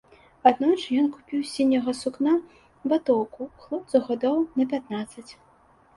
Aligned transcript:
Аднойчы 0.51 0.87
ён 1.01 1.09
купіў 1.17 1.43
з 1.43 1.49
сіняга 1.57 1.91
сукна 2.01 2.33
ватоўку, 2.95 3.41
хлопцу 3.67 3.97
гадоў 4.11 4.37
на 4.57 4.63
пятнаццаць. 4.73 5.29